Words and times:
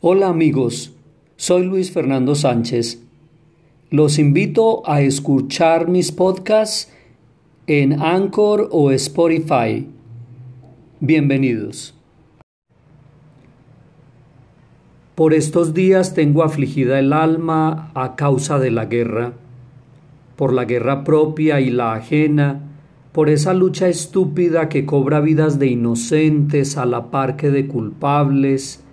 Hola 0.00 0.28
amigos, 0.28 0.94
soy 1.34 1.64
Luis 1.64 1.90
Fernando 1.90 2.36
Sánchez. 2.36 3.02
Los 3.90 4.20
invito 4.20 4.88
a 4.88 5.00
escuchar 5.00 5.88
mis 5.88 6.12
podcasts 6.12 6.88
en 7.66 8.00
Anchor 8.00 8.68
o 8.70 8.92
Spotify. 8.92 9.88
Bienvenidos. 11.00 11.96
Por 15.16 15.34
estos 15.34 15.74
días 15.74 16.14
tengo 16.14 16.44
afligida 16.44 17.00
el 17.00 17.12
alma 17.12 17.90
a 17.96 18.14
causa 18.14 18.60
de 18.60 18.70
la 18.70 18.84
guerra, 18.84 19.32
por 20.36 20.52
la 20.52 20.64
guerra 20.64 21.02
propia 21.02 21.60
y 21.60 21.70
la 21.70 21.94
ajena, 21.94 22.60
por 23.10 23.28
esa 23.28 23.52
lucha 23.52 23.88
estúpida 23.88 24.68
que 24.68 24.86
cobra 24.86 25.18
vidas 25.18 25.58
de 25.58 25.66
inocentes 25.66 26.76
a 26.76 26.86
la 26.86 27.10
par 27.10 27.34
que 27.34 27.50
de 27.50 27.66
culpables, 27.66 28.84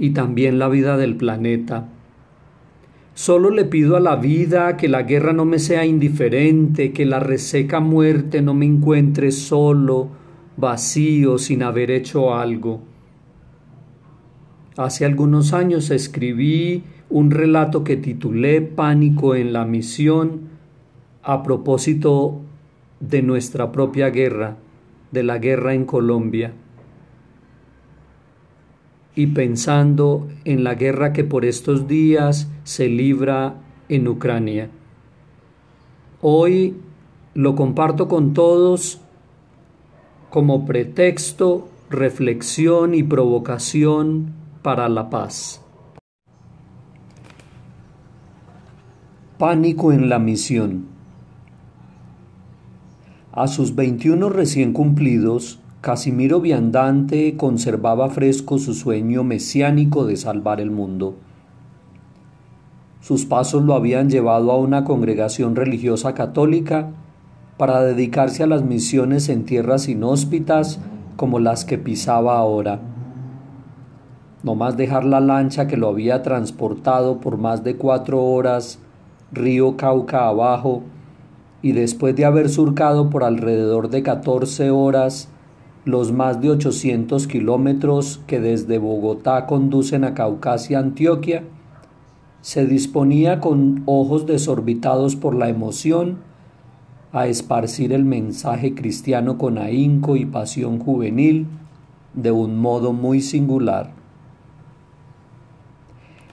y 0.00 0.10
también 0.10 0.58
la 0.58 0.70
vida 0.70 0.96
del 0.96 1.14
planeta. 1.14 1.86
Solo 3.12 3.50
le 3.50 3.66
pido 3.66 3.96
a 3.96 4.00
la 4.00 4.16
vida 4.16 4.78
que 4.78 4.88
la 4.88 5.02
guerra 5.02 5.34
no 5.34 5.44
me 5.44 5.58
sea 5.58 5.84
indiferente, 5.84 6.92
que 6.92 7.04
la 7.04 7.20
reseca 7.20 7.80
muerte 7.80 8.40
no 8.40 8.54
me 8.54 8.64
encuentre 8.64 9.30
solo, 9.30 10.08
vacío, 10.56 11.36
sin 11.36 11.62
haber 11.62 11.90
hecho 11.90 12.34
algo. 12.34 12.80
Hace 14.78 15.04
algunos 15.04 15.52
años 15.52 15.90
escribí 15.90 16.82
un 17.10 17.30
relato 17.30 17.84
que 17.84 17.98
titulé 17.98 18.62
Pánico 18.62 19.34
en 19.34 19.52
la 19.52 19.66
misión 19.66 20.48
a 21.22 21.42
propósito 21.42 22.40
de 23.00 23.20
nuestra 23.20 23.70
propia 23.70 24.08
guerra, 24.08 24.56
de 25.12 25.24
la 25.24 25.36
guerra 25.36 25.74
en 25.74 25.84
Colombia 25.84 26.54
y 29.20 29.26
pensando 29.26 30.28
en 30.46 30.64
la 30.64 30.76
guerra 30.76 31.12
que 31.12 31.24
por 31.24 31.44
estos 31.44 31.86
días 31.86 32.50
se 32.64 32.88
libra 32.88 33.56
en 33.90 34.08
Ucrania. 34.08 34.70
Hoy 36.22 36.78
lo 37.34 37.54
comparto 37.54 38.08
con 38.08 38.32
todos 38.32 39.02
como 40.30 40.64
pretexto, 40.64 41.68
reflexión 41.90 42.94
y 42.94 43.02
provocación 43.02 44.32
para 44.62 44.88
la 44.88 45.10
paz. 45.10 45.62
Pánico 49.36 49.92
en 49.92 50.08
la 50.08 50.18
misión. 50.18 50.86
A 53.32 53.48
sus 53.48 53.74
21 53.74 54.30
recién 54.30 54.72
cumplidos, 54.72 55.59
Casimiro 55.80 56.42
Viandante 56.42 57.38
conservaba 57.38 58.10
fresco 58.10 58.58
su 58.58 58.74
sueño 58.74 59.24
mesiánico 59.24 60.04
de 60.04 60.16
salvar 60.16 60.60
el 60.60 60.70
mundo. 60.70 61.14
Sus 63.00 63.24
pasos 63.24 63.62
lo 63.62 63.72
habían 63.72 64.10
llevado 64.10 64.52
a 64.52 64.58
una 64.58 64.84
congregación 64.84 65.56
religiosa 65.56 66.12
católica 66.12 66.90
para 67.56 67.80
dedicarse 67.80 68.42
a 68.42 68.46
las 68.46 68.62
misiones 68.62 69.30
en 69.30 69.46
tierras 69.46 69.88
inhóspitas 69.88 70.80
como 71.16 71.38
las 71.38 71.64
que 71.64 71.78
pisaba 71.78 72.36
ahora. 72.36 72.80
No 74.42 74.56
más 74.56 74.76
dejar 74.76 75.06
la 75.06 75.20
lancha 75.20 75.66
que 75.66 75.78
lo 75.78 75.88
había 75.88 76.22
transportado 76.22 77.20
por 77.20 77.38
más 77.38 77.64
de 77.64 77.76
cuatro 77.76 78.22
horas 78.22 78.80
río 79.32 79.78
Cauca 79.78 80.28
abajo 80.28 80.82
y 81.62 81.72
después 81.72 82.14
de 82.16 82.26
haber 82.26 82.50
surcado 82.50 83.08
por 83.08 83.24
alrededor 83.24 83.88
de 83.88 84.02
catorce 84.02 84.70
horas 84.70 85.30
los 85.84 86.12
más 86.12 86.40
de 86.40 86.50
800 86.50 87.26
kilómetros 87.26 88.20
que 88.26 88.40
desde 88.40 88.78
Bogotá 88.78 89.46
conducen 89.46 90.04
a 90.04 90.14
Caucasia, 90.14 90.78
Antioquia, 90.78 91.44
se 92.42 92.66
disponía 92.66 93.40
con 93.40 93.82
ojos 93.86 94.26
desorbitados 94.26 95.16
por 95.16 95.34
la 95.34 95.48
emoción 95.48 96.18
a 97.12 97.26
esparcir 97.26 97.92
el 97.92 98.04
mensaje 98.04 98.74
cristiano 98.74 99.36
con 99.36 99.58
ahínco 99.58 100.16
y 100.16 100.26
pasión 100.26 100.78
juvenil 100.78 101.46
de 102.14 102.30
un 102.30 102.58
modo 102.58 102.92
muy 102.92 103.20
singular. 103.20 103.92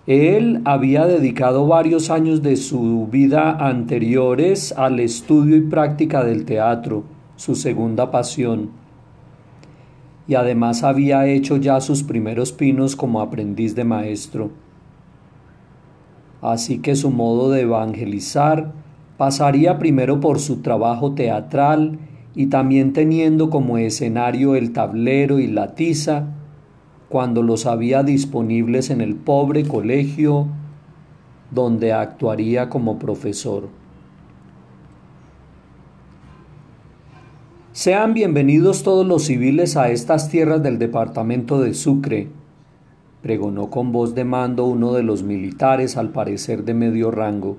Él 0.05 0.61
había 0.63 1.05
dedicado 1.05 1.67
varios 1.67 2.09
años 2.09 2.41
de 2.41 2.55
su 2.55 3.07
vida 3.11 3.51
anteriores 3.51 4.71
al 4.77 5.01
estudio 5.01 5.57
y 5.57 5.61
práctica 5.61 6.23
del 6.23 6.45
teatro, 6.45 7.03
su 7.35 7.55
segunda 7.55 8.09
pasión 8.09 8.69
y 10.27 10.35
además 10.35 10.83
había 10.83 11.25
hecho 11.25 11.57
ya 11.57 11.79
sus 11.79 12.03
primeros 12.03 12.51
pinos 12.51 12.95
como 12.95 13.21
aprendiz 13.21 13.75
de 13.75 13.83
maestro. 13.83 14.51
Así 16.41 16.79
que 16.79 16.95
su 16.95 17.09
modo 17.09 17.49
de 17.49 17.61
evangelizar 17.61 18.73
pasaría 19.17 19.79
primero 19.79 20.19
por 20.19 20.39
su 20.39 20.57
trabajo 20.57 21.13
teatral 21.13 21.99
y 22.35 22.47
también 22.47 22.93
teniendo 22.93 23.49
como 23.49 23.77
escenario 23.77 24.55
el 24.55 24.73
tablero 24.73 25.39
y 25.39 25.47
la 25.47 25.73
tiza, 25.73 26.27
cuando 27.09 27.41
los 27.41 27.65
había 27.65 28.03
disponibles 28.03 28.89
en 28.89 29.01
el 29.01 29.15
pobre 29.15 29.63
colegio 29.63 30.47
donde 31.51 31.94
actuaría 31.94 32.69
como 32.69 32.99
profesor. 32.99 33.69
Sean 37.77 38.15
bienvenidos 38.15 38.81
todos 38.81 39.05
los 39.05 39.25
civiles 39.25 39.77
a 39.77 39.91
estas 39.91 40.29
tierras 40.29 40.63
del 40.63 40.79
departamento 40.79 41.61
de 41.61 41.75
Sucre, 41.75 42.27
pregonó 43.21 43.69
con 43.69 43.91
voz 43.91 44.15
de 44.15 44.23
mando 44.23 44.65
uno 44.65 44.93
de 44.93 45.03
los 45.03 45.21
militares 45.21 45.95
al 45.95 46.09
parecer 46.09 46.63
de 46.63 46.73
medio 46.73 47.11
rango. 47.11 47.57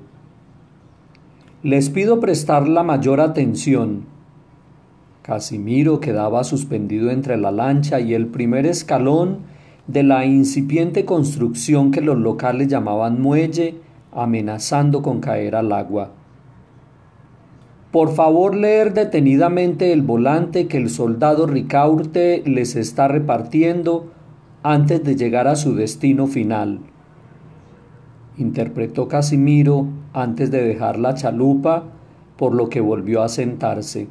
Les 1.63 1.89
pido 1.89 2.19
prestar 2.19 2.67
la 2.67 2.83
mayor 2.83 3.21
atención. 3.21 4.07
Casimiro 5.23 6.01
quedaba 6.01 6.43
suspendido 6.43 7.13
entre 7.13 7.37
la 7.37 7.53
lancha 7.53 8.01
y 8.01 8.15
el 8.15 8.27
primer 8.27 8.67
escalón 8.67 9.43
de 9.87 10.03
la 10.03 10.27
incipiente 10.27 11.05
construcción 11.05 11.93
que 11.93 12.01
los 12.01 12.19
locales 12.19 12.67
llamaban 12.67 13.23
muelle, 13.23 13.77
amenazando 14.11 15.01
con 15.01 15.21
caer 15.21 15.55
al 15.55 15.71
agua. 15.71 16.18
Por 17.91 18.15
favor 18.15 18.55
leer 18.55 18.93
detenidamente 18.93 19.93
el 19.93 20.03
volante 20.03 20.67
que 20.69 20.77
el 20.77 20.91
soldado 20.91 21.47
Ricaurte 21.47 22.43
les 22.45 22.77
está 22.77 23.09
repartiendo 23.09 24.13
antes 24.63 25.03
de 25.05 25.17
llegar 25.17 25.49
a 25.49 25.57
su 25.57 25.75
destino 25.75 26.27
final. 26.27 26.81
Interpretó 28.37 29.09
Casimiro 29.09 29.87
antes 30.13 30.51
de 30.51 30.63
dejar 30.63 30.99
la 30.99 31.15
chalupa, 31.15 31.85
por 32.37 32.55
lo 32.55 32.69
que 32.69 32.81
volvió 32.81 33.23
a 33.23 33.29
sentarse. 33.31 34.07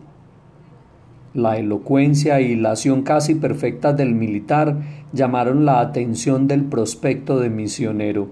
La 1.36 1.58
elocuencia 1.58 2.42
y 2.42 2.56
la 2.56 2.72
acción 2.72 3.04
casi 3.04 3.36
perfecta 3.36 3.94
del 3.94 4.16
militar 4.16 4.78
llamaron 5.14 5.66
la 5.66 5.82
atención 5.82 6.48
del 6.48 6.64
prospecto 6.64 7.40
de 7.40 7.52
misionero. 7.52 8.28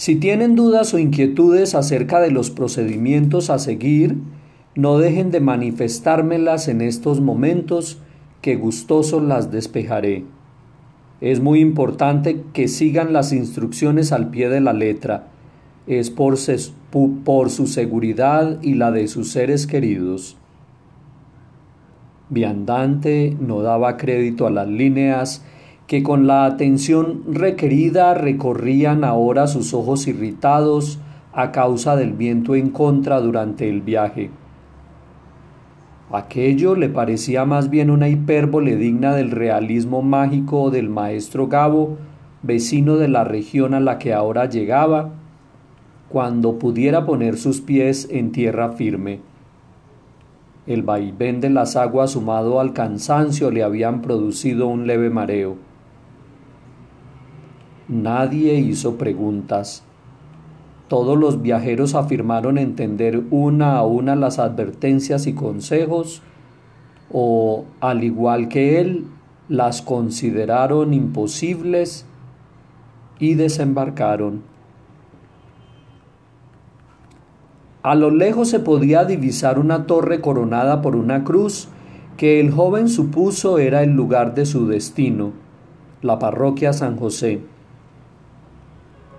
Si 0.00 0.16
tienen 0.16 0.54
dudas 0.54 0.94
o 0.94 0.98
inquietudes 0.98 1.74
acerca 1.74 2.20
de 2.20 2.30
los 2.30 2.50
procedimientos 2.50 3.50
a 3.50 3.58
seguir, 3.58 4.16
no 4.74 4.96
dejen 4.96 5.30
de 5.30 5.40
manifestármelas 5.40 6.68
en 6.68 6.80
estos 6.80 7.20
momentos, 7.20 7.98
que 8.40 8.56
gustoso 8.56 9.20
las 9.20 9.50
despejaré. 9.50 10.24
Es 11.20 11.40
muy 11.40 11.60
importante 11.60 12.42
que 12.54 12.66
sigan 12.66 13.12
las 13.12 13.34
instrucciones 13.34 14.10
al 14.10 14.30
pie 14.30 14.48
de 14.48 14.62
la 14.62 14.72
letra. 14.72 15.28
Es 15.86 16.08
por, 16.08 16.38
su 16.38 17.66
seguridad 17.66 18.58
y 18.62 18.76
la 18.76 18.92
de 18.92 19.06
sus 19.06 19.30
seres 19.30 19.66
queridos. 19.66 20.38
Viandante 22.30 23.36
no 23.38 23.60
daba 23.60 23.98
crédito 23.98 24.46
a 24.46 24.50
las 24.50 24.66
líneas 24.66 25.44
que 25.90 26.04
con 26.04 26.28
la 26.28 26.44
atención 26.44 27.24
requerida 27.26 28.14
recorrían 28.14 29.02
ahora 29.02 29.48
sus 29.48 29.74
ojos 29.74 30.06
irritados 30.06 31.00
a 31.32 31.50
causa 31.50 31.96
del 31.96 32.12
viento 32.12 32.54
en 32.54 32.70
contra 32.70 33.20
durante 33.20 33.68
el 33.68 33.82
viaje. 33.82 34.30
Aquello 36.12 36.76
le 36.76 36.90
parecía 36.90 37.44
más 37.44 37.70
bien 37.70 37.90
una 37.90 38.08
hipérbole 38.08 38.76
digna 38.76 39.16
del 39.16 39.32
realismo 39.32 40.00
mágico 40.00 40.70
del 40.70 40.88
maestro 40.88 41.48
Gabo, 41.48 41.96
vecino 42.44 42.96
de 42.96 43.08
la 43.08 43.24
región 43.24 43.74
a 43.74 43.80
la 43.80 43.98
que 43.98 44.14
ahora 44.14 44.48
llegaba, 44.48 45.10
cuando 46.08 46.56
pudiera 46.60 47.04
poner 47.04 47.36
sus 47.36 47.60
pies 47.60 48.06
en 48.12 48.30
tierra 48.30 48.74
firme. 48.74 49.18
El 50.68 50.84
vaivén 50.84 51.40
de 51.40 51.50
las 51.50 51.74
aguas 51.74 52.12
sumado 52.12 52.60
al 52.60 52.74
cansancio 52.74 53.50
le 53.50 53.64
habían 53.64 54.02
producido 54.02 54.68
un 54.68 54.86
leve 54.86 55.10
mareo. 55.10 55.68
Nadie 57.90 58.54
hizo 58.54 58.98
preguntas. 58.98 59.82
Todos 60.86 61.18
los 61.18 61.42
viajeros 61.42 61.96
afirmaron 61.96 62.56
entender 62.56 63.20
una 63.32 63.78
a 63.78 63.82
una 63.84 64.14
las 64.14 64.38
advertencias 64.38 65.26
y 65.26 65.32
consejos, 65.32 66.22
o, 67.12 67.64
al 67.80 68.04
igual 68.04 68.46
que 68.46 68.80
él, 68.80 69.06
las 69.48 69.82
consideraron 69.82 70.94
imposibles 70.94 72.06
y 73.18 73.34
desembarcaron. 73.34 74.44
A 77.82 77.96
lo 77.96 78.12
lejos 78.12 78.50
se 78.50 78.60
podía 78.60 79.04
divisar 79.04 79.58
una 79.58 79.88
torre 79.88 80.20
coronada 80.20 80.80
por 80.80 80.94
una 80.94 81.24
cruz 81.24 81.66
que 82.16 82.38
el 82.38 82.52
joven 82.52 82.88
supuso 82.88 83.58
era 83.58 83.82
el 83.82 83.94
lugar 83.94 84.34
de 84.36 84.46
su 84.46 84.68
destino, 84.68 85.32
la 86.02 86.20
parroquia 86.20 86.72
San 86.72 86.96
José. 86.96 87.40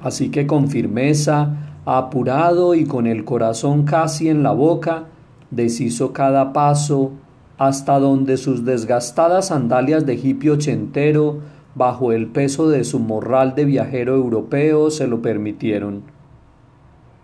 Así 0.01 0.29
que 0.29 0.47
con 0.47 0.67
firmeza, 0.67 1.75
apurado 1.85 2.75
y 2.75 2.85
con 2.85 3.07
el 3.07 3.23
corazón 3.23 3.83
casi 3.83 4.29
en 4.29 4.43
la 4.43 4.51
boca, 4.51 5.05
deshizo 5.51 6.13
cada 6.13 6.53
paso 6.53 7.11
hasta 7.57 7.99
donde 7.99 8.37
sus 8.37 8.65
desgastadas 8.65 9.47
sandalias 9.47 10.05
de 10.05 10.15
hippie 10.15 10.51
ochentero, 10.51 11.39
bajo 11.75 12.11
el 12.11 12.27
peso 12.27 12.69
de 12.69 12.83
su 12.83 12.99
morral 12.99 13.53
de 13.53 13.65
viajero 13.65 14.15
europeo, 14.15 14.89
se 14.89 15.07
lo 15.07 15.21
permitieron. 15.21 16.01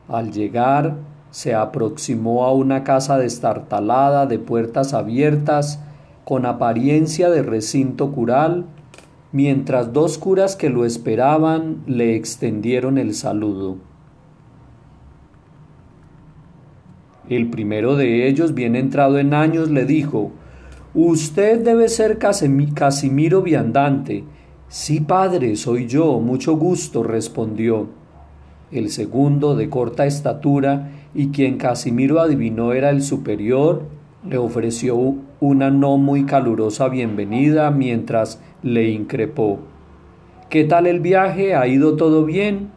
Al 0.08 0.32
llegar, 0.32 0.96
se 1.32 1.56
aproximó 1.56 2.46
a 2.46 2.54
una 2.54 2.84
casa 2.84 3.18
destartalada 3.18 4.26
de 4.28 4.40
puertas 4.40 4.94
abiertas, 4.94 5.80
con 6.24 6.46
apariencia 6.46 7.30
de 7.30 7.42
recinto 7.42 8.12
cural, 8.12 8.66
mientras 9.32 9.94
dos 9.94 10.18
curas 10.18 10.56
que 10.56 10.70
lo 10.70 10.86
esperaban 10.86 11.84
le 11.86 12.16
extendieron 12.16 12.98
el 12.98 13.14
saludo. 13.14 13.78
El 17.30 17.50
primero 17.50 17.96
de 17.96 18.28
ellos, 18.28 18.54
bien 18.54 18.76
entrado 18.76 19.20
en 19.20 19.34
años, 19.34 19.70
le 19.70 19.86
dijo 19.86 20.32
Usted 20.94 21.64
debe 21.64 21.90
ser 21.90 22.18
Casimiro 22.18 23.42
Viandante. 23.42 24.24
Sí, 24.70 25.02
padre, 25.02 25.56
soy 25.56 25.88
yo, 25.88 26.20
mucho 26.20 26.56
gusto, 26.56 27.04
respondió. 27.04 27.90
El 28.72 28.90
segundo, 28.90 29.56
de 29.56 29.70
corta 29.70 30.06
estatura, 30.06 30.92
y 31.14 31.30
quien 31.30 31.58
Casimiro 31.58 32.20
adivinó 32.20 32.74
era 32.74 32.90
el 32.90 33.02
superior, 33.02 33.84
le 34.30 34.38
ofreció 34.38 35.16
una 35.40 35.70
no 35.70 35.98
muy 35.98 36.26
calurosa 36.26 36.90
bienvenida 36.90 37.72
mientras 37.72 38.42
le 38.62 38.90
increpó. 38.90 39.60
¿Qué 40.50 40.66
tal 40.66 40.88
el 40.88 41.00
viaje? 41.00 41.56
¿Ha 41.56 41.68
ido 41.68 41.96
todo 41.96 42.26
bien? 42.26 42.70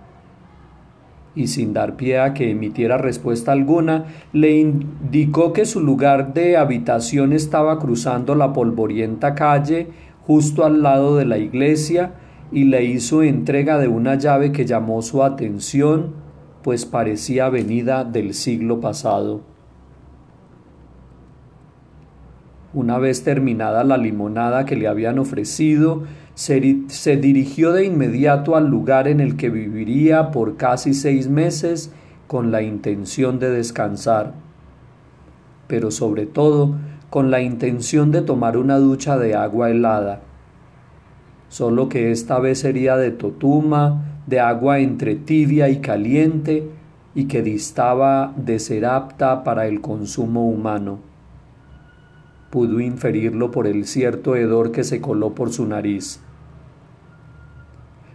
Y 1.34 1.48
sin 1.48 1.72
dar 1.72 1.96
pie 1.96 2.20
a 2.20 2.34
que 2.34 2.50
emitiera 2.50 2.98
respuesta 2.98 3.52
alguna, 3.52 4.04
le 4.32 4.58
indicó 4.58 5.52
que 5.52 5.64
su 5.64 5.80
lugar 5.80 6.34
de 6.34 6.56
habitación 6.56 7.32
estaba 7.32 7.78
cruzando 7.78 8.34
la 8.34 8.52
polvorienta 8.52 9.34
calle 9.34 9.88
justo 10.26 10.64
al 10.64 10.82
lado 10.82 11.16
de 11.16 11.24
la 11.24 11.38
iglesia 11.38 12.12
y 12.52 12.64
le 12.64 12.84
hizo 12.84 13.22
entrega 13.22 13.78
de 13.78 13.88
una 13.88 14.16
llave 14.16 14.52
que 14.52 14.66
llamó 14.66 15.02
su 15.02 15.22
atención, 15.22 16.14
pues 16.62 16.84
parecía 16.84 17.48
venida 17.48 18.04
del 18.04 18.34
siglo 18.34 18.80
pasado. 18.80 19.49
Una 22.72 22.98
vez 22.98 23.24
terminada 23.24 23.82
la 23.82 23.96
limonada 23.96 24.64
que 24.64 24.76
le 24.76 24.86
habían 24.86 25.18
ofrecido, 25.18 26.04
se, 26.34 26.60
dirigió 27.16 27.72
de 27.72 27.84
inmediato 27.84 28.54
al 28.54 28.68
lugar 28.68 29.08
en 29.08 29.18
el 29.18 29.36
que 29.36 29.50
viviría 29.50 30.30
por 30.30 30.56
casi 30.56 30.94
seis 30.94 31.28
meses 31.28 31.92
con 32.28 32.52
la 32.52 32.62
intención 32.62 33.40
de 33.40 33.50
descansar, 33.50 34.34
pero 35.66 35.90
sobre 35.90 36.26
todo 36.26 36.76
con 37.10 37.32
la 37.32 37.42
intención 37.42 38.12
de 38.12 38.22
tomar 38.22 38.56
una 38.56 38.78
ducha 38.78 39.18
de 39.18 39.34
agua 39.34 39.70
helada, 39.70 40.20
solo 41.48 41.88
que 41.88 42.12
esta 42.12 42.38
vez 42.38 42.60
sería 42.60 42.96
de 42.96 43.10
totuma, 43.10 44.20
de 44.28 44.38
agua 44.38 44.78
entre 44.78 45.16
tibia 45.16 45.68
y 45.68 45.80
caliente, 45.80 46.70
y 47.16 47.24
que 47.24 47.42
distaba 47.42 48.32
de 48.36 48.60
ser 48.60 48.86
apta 48.86 49.42
para 49.42 49.66
el 49.66 49.80
consumo 49.80 50.48
humano 50.48 51.09
pudo 52.50 52.80
inferirlo 52.80 53.50
por 53.50 53.66
el 53.66 53.86
cierto 53.86 54.36
hedor 54.36 54.72
que 54.72 54.84
se 54.84 55.00
coló 55.00 55.34
por 55.34 55.52
su 55.52 55.66
nariz. 55.66 56.20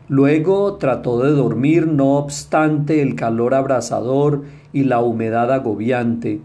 Luego 0.08 0.76
trató 0.76 1.24
de 1.24 1.32
dormir, 1.32 1.88
no 1.88 2.18
obstante 2.18 3.02
el 3.02 3.16
calor 3.16 3.56
abrasador 3.56 4.44
y 4.72 4.84
la 4.84 5.00
humedad 5.00 5.52
agobiante, 5.52 6.42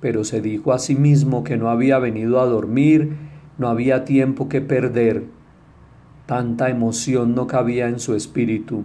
pero 0.00 0.24
se 0.24 0.40
dijo 0.40 0.72
a 0.72 0.78
sí 0.78 0.94
mismo 0.94 1.44
que 1.44 1.56
no 1.56 1.68
había 1.68 1.98
venido 1.98 2.40
a 2.40 2.46
dormir, 2.46 3.16
no 3.58 3.68
había 3.68 4.04
tiempo 4.04 4.48
que 4.48 4.62
perder. 4.62 5.24
Tanta 6.24 6.70
emoción 6.70 7.34
no 7.34 7.46
cabía 7.46 7.88
en 7.88 8.00
su 8.00 8.14
espíritu. 8.14 8.84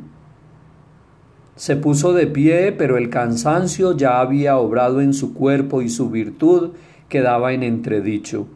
Se 1.55 1.75
puso 1.75 2.13
de 2.13 2.27
pie, 2.27 2.71
pero 2.73 2.97
el 2.97 3.09
cansancio 3.09 3.95
ya 3.95 4.19
había 4.19 4.57
obrado 4.57 5.01
en 5.01 5.13
su 5.13 5.33
cuerpo 5.33 5.81
y 5.81 5.89
su 5.89 6.09
virtud 6.09 6.71
quedaba 7.09 7.53
en 7.53 7.63
entredicho. 7.63 8.47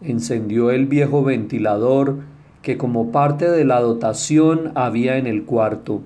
Encendió 0.00 0.70
el 0.70 0.86
viejo 0.86 1.22
ventilador 1.22 2.20
que 2.62 2.78
como 2.78 3.12
parte 3.12 3.50
de 3.50 3.64
la 3.64 3.80
dotación 3.80 4.72
había 4.74 5.16
en 5.16 5.26
el 5.26 5.44
cuarto. 5.44 6.02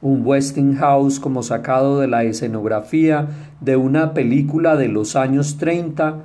Un 0.00 0.22
Westinghouse 0.24 1.20
como 1.20 1.42
sacado 1.42 2.00
de 2.00 2.06
la 2.06 2.24
escenografía 2.24 3.28
de 3.60 3.76
una 3.76 4.14
película 4.14 4.76
de 4.76 4.88
los 4.88 5.16
años 5.16 5.58
treinta 5.58 6.24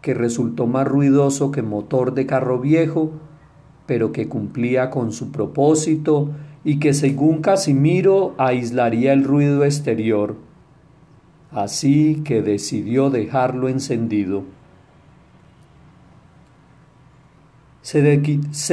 que 0.00 0.14
resultó 0.14 0.66
más 0.66 0.86
ruidoso 0.86 1.50
que 1.50 1.62
motor 1.62 2.14
de 2.14 2.26
carro 2.26 2.60
viejo, 2.60 3.12
pero 3.86 4.12
que 4.12 4.28
cumplía 4.28 4.90
con 4.90 5.12
su 5.12 5.32
propósito 5.32 6.30
y 6.64 6.78
que 6.78 6.94
según 6.94 7.40
Casimiro 7.40 8.34
aislaría 8.38 9.12
el 9.12 9.24
ruido 9.24 9.64
exterior 9.64 10.47
así 11.52 12.22
que 12.24 12.42
decidió 12.42 13.10
dejarlo 13.10 13.68
encendido. 13.68 14.44
Se, 17.82 18.02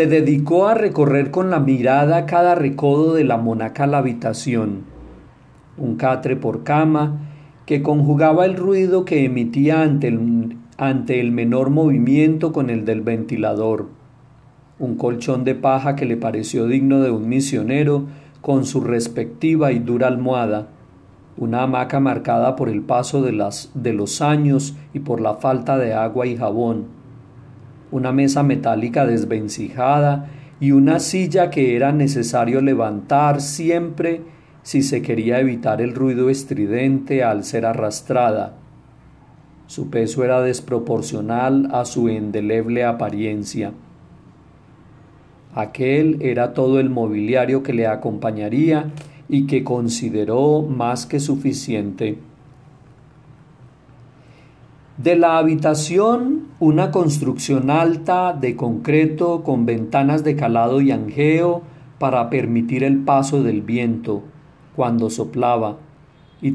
dedicó 0.07 0.67
a 0.67 0.73
recorrer 0.73 1.31
con 1.31 1.49
la 1.49 1.61
mirada 1.61 2.25
cada 2.25 2.53
recodo 2.53 3.13
de 3.13 3.23
la 3.23 3.37
monacal 3.37 3.93
habitación, 3.93 4.81
un 5.77 5.95
catre 5.95 6.35
por 6.35 6.63
cama 6.63 7.19
que 7.65 7.81
conjugaba 7.81 8.45
el 8.45 8.57
ruido 8.57 9.05
que 9.05 9.23
emitía 9.23 9.83
ante 9.83 10.09
el, 10.09 10.57
ante 10.77 11.21
el 11.21 11.31
menor 11.31 11.69
movimiento 11.69 12.51
con 12.51 12.69
el 12.69 12.83
del 12.83 13.01
ventilador, 13.01 13.87
un 14.79 14.95
colchón 14.95 15.45
de 15.45 15.55
paja 15.55 15.95
que 15.95 16.05
le 16.05 16.17
pareció 16.17 16.67
digno 16.67 16.99
de 16.99 17.11
un 17.11 17.29
misionero 17.29 18.07
con 18.41 18.65
su 18.65 18.81
respectiva 18.81 19.71
y 19.71 19.79
dura 19.79 20.07
almohada, 20.07 20.67
una 21.37 21.63
hamaca 21.63 21.99
marcada 21.99 22.55
por 22.55 22.69
el 22.69 22.81
paso 22.81 23.21
de, 23.21 23.33
las, 23.33 23.71
de 23.73 23.93
los 23.93 24.21
años 24.21 24.75
y 24.93 24.99
por 24.99 25.19
la 25.19 25.35
falta 25.35 25.77
de 25.77 25.93
agua 25.93 26.27
y 26.27 26.37
jabón, 26.37 26.85
una 27.91 28.11
mesa 28.11 28.43
metálica 28.43 29.05
desvencijada 29.05 30.27
y 30.59 30.71
una 30.71 30.99
silla 30.99 31.49
que 31.49 31.75
era 31.75 31.91
necesario 31.91 32.61
levantar 32.61 33.41
siempre 33.41 34.21
si 34.63 34.81
se 34.81 35.01
quería 35.01 35.39
evitar 35.39 35.81
el 35.81 35.93
ruido 35.93 36.29
estridente 36.29 37.23
al 37.23 37.43
ser 37.43 37.65
arrastrada. 37.65 38.55
Su 39.67 39.89
peso 39.89 40.23
era 40.23 40.41
desproporcional 40.41 41.69
a 41.71 41.85
su 41.85 42.09
indeleble 42.09 42.83
apariencia. 42.83 43.73
Aquel 45.53 46.17
era 46.21 46.53
todo 46.53 46.79
el 46.79 46.89
mobiliario 46.89 47.63
que 47.63 47.73
le 47.73 47.87
acompañaría 47.87 48.91
y 49.27 49.47
que 49.47 49.63
consideró 49.63 50.61
más 50.61 51.05
que 51.05 51.19
suficiente. 51.19 52.19
De 54.97 55.15
la 55.17 55.37
habitación, 55.37 56.47
una 56.59 56.91
construcción 56.91 57.69
alta 57.69 58.31
de 58.33 58.55
concreto 58.55 59.43
con 59.43 59.65
ventanas 59.65 60.23
de 60.23 60.35
calado 60.35 60.79
y 60.79 60.91
anjeo 60.91 61.63
para 61.99 62.29
permitir 62.29 62.83
el 62.83 62.99
paso 62.99 63.43
del 63.43 63.61
viento 63.61 64.23
cuando 64.75 65.09
soplaba 65.09 65.77
y, 66.41 66.53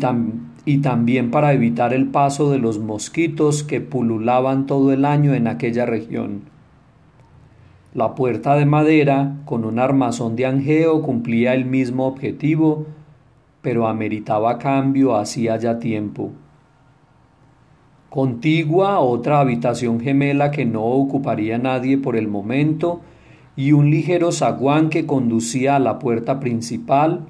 y 0.64 0.78
también 0.78 1.30
para 1.30 1.52
evitar 1.52 1.92
el 1.92 2.06
paso 2.06 2.50
de 2.50 2.58
los 2.58 2.78
mosquitos 2.78 3.62
que 3.62 3.80
pululaban 3.80 4.66
todo 4.66 4.92
el 4.92 5.04
año 5.04 5.34
en 5.34 5.46
aquella 5.46 5.84
región. 5.84 6.49
La 7.92 8.14
puerta 8.14 8.54
de 8.54 8.66
madera, 8.66 9.38
con 9.44 9.64
un 9.64 9.80
armazón 9.80 10.36
de 10.36 10.46
anjeo, 10.46 11.02
cumplía 11.02 11.54
el 11.54 11.64
mismo 11.64 12.06
objetivo, 12.06 12.86
pero 13.62 13.88
ameritaba 13.88 14.58
cambio 14.58 15.16
hacía 15.16 15.56
ya 15.56 15.80
tiempo. 15.80 16.30
Contigua 18.08 19.00
otra 19.00 19.40
habitación 19.40 19.98
gemela 19.98 20.52
que 20.52 20.64
no 20.64 20.84
ocuparía 20.84 21.58
nadie 21.58 21.98
por 21.98 22.16
el 22.16 22.28
momento, 22.28 23.00
y 23.56 23.72
un 23.72 23.90
ligero 23.90 24.30
zaguán 24.30 24.88
que 24.88 25.04
conducía 25.04 25.74
a 25.74 25.80
la 25.80 25.98
puerta 25.98 26.38
principal, 26.38 27.26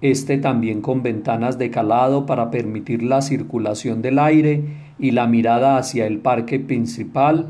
este 0.00 0.38
también 0.38 0.82
con 0.82 1.02
ventanas 1.02 1.58
de 1.58 1.70
calado 1.70 2.26
para 2.26 2.50
permitir 2.50 3.02
la 3.02 3.22
circulación 3.22 4.02
del 4.02 4.20
aire 4.20 4.64
y 5.00 5.10
la 5.10 5.26
mirada 5.26 5.78
hacia 5.78 6.06
el 6.06 6.18
parque 6.18 6.60
principal, 6.60 7.48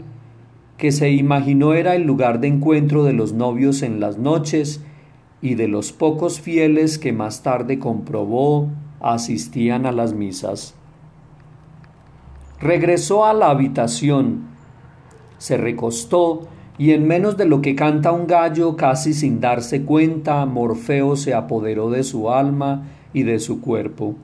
que 0.76 0.92
se 0.92 1.10
imaginó 1.10 1.74
era 1.74 1.94
el 1.94 2.02
lugar 2.02 2.40
de 2.40 2.48
encuentro 2.48 3.04
de 3.04 3.12
los 3.12 3.32
novios 3.32 3.82
en 3.82 4.00
las 4.00 4.18
noches 4.18 4.82
y 5.40 5.54
de 5.54 5.68
los 5.68 5.92
pocos 5.92 6.40
fieles 6.40 6.98
que 6.98 7.12
más 7.12 7.42
tarde 7.42 7.78
comprobó 7.78 8.70
asistían 9.00 9.86
a 9.86 9.92
las 9.92 10.14
misas. 10.14 10.74
Regresó 12.60 13.26
a 13.26 13.34
la 13.34 13.50
habitación, 13.50 14.46
se 15.38 15.56
recostó 15.58 16.48
y 16.78 16.92
en 16.92 17.06
menos 17.06 17.36
de 17.36 17.44
lo 17.44 17.60
que 17.60 17.74
canta 17.74 18.10
un 18.10 18.26
gallo, 18.26 18.76
casi 18.76 19.12
sin 19.12 19.40
darse 19.40 19.82
cuenta, 19.82 20.44
Morfeo 20.46 21.14
se 21.14 21.34
apoderó 21.34 21.90
de 21.90 22.02
su 22.02 22.30
alma 22.30 22.84
y 23.12 23.22
de 23.22 23.38
su 23.38 23.60
cuerpo. 23.60 24.16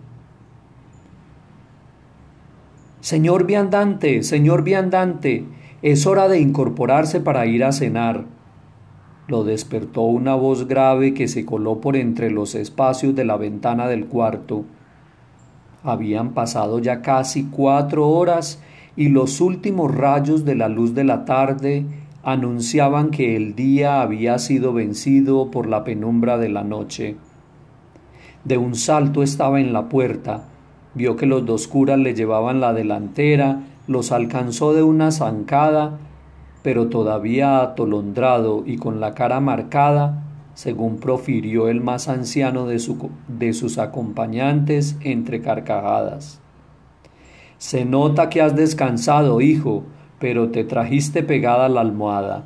Señor 3.01 3.47
viandante, 3.47 4.23
señor 4.23 4.65
viandante, 4.65 5.45
es 5.83 6.07
hora 6.07 6.29
de 6.29 6.41
incorporarse 6.41 7.21
para 7.21 7.47
ir 7.47 7.65
a 7.65 7.73
cenar. 7.73 8.25
Lo 9.29 9.45
despertó 9.45 10.03
una 10.03 10.35
voz 10.35 10.69
grave 10.69 11.15
que 11.15 11.29
se 11.29 11.47
coló 11.47 11.81
por 11.81 11.97
entre 11.97 12.31
los 12.31 12.55
espacios 12.55 13.15
de 13.15 13.25
la 13.25 13.37
ventana 13.37 13.89
del 13.89 14.07
cuarto. 14.07 14.65
Habían 15.83 16.35
pasado 16.35 16.81
ya 16.81 17.01
casi 17.01 17.45
cuatro 17.45 18.09
horas 18.09 18.61
y 18.97 19.09
los 19.09 19.41
últimos 19.41 19.95
rayos 19.95 20.45
de 20.45 20.55
la 20.55 20.69
luz 20.69 20.95
de 20.95 21.05
la 21.05 21.25
tarde 21.25 21.87
anunciaban 22.23 23.11
que 23.11 23.35
el 23.37 23.55
día 23.55 24.03
había 24.03 24.39
sido 24.39 24.75
vencido 24.75 25.51
por 25.51 25.67
la 25.67 25.85
penumbra 25.85 26.37
de 26.37 26.51
la 26.51 26.65
noche. 26.65 27.17
De 28.45 28.59
un 28.59 28.75
salto 28.75 29.23
estaba 29.23 29.61
en 29.61 29.73
la 29.73 29.89
puerta, 29.89 30.45
vio 30.95 31.17
que 31.17 31.27
los 31.27 31.47
dos 31.47 31.69
curas 31.69 31.99
le 31.99 32.15
llevaban 32.15 32.61
la 32.61 32.75
delantera, 32.75 33.61
los 33.87 34.13
alcanzó 34.13 34.73
de 34.73 34.83
una 34.83 35.11
zancada, 35.11 35.99
pero 36.63 36.89
todavía 36.89 37.61
atolondrado 37.63 38.65
y 38.67 38.77
con 38.77 39.01
la 39.01 39.15
cara 39.15 39.41
marcada, 39.41 40.25
según 40.55 40.99
profirió 40.99 41.69
el 41.69 41.81
más 41.81 42.09
anciano 42.09 42.67
de, 42.67 42.79
sus 42.79 43.79
acompañantes 43.79 44.97
entre 45.01 45.41
carcajadas. 45.41 46.41
Se 47.59 47.85
nota 47.85 48.29
que 48.29 48.43
has 48.43 48.57
descansado, 48.57 49.41
hijo, 49.41 49.85
pero 50.19 50.51
te 50.51 50.65
trajiste 50.65 51.23
pegada 51.23 51.69
la 51.69 51.81
almohada. 51.81 52.45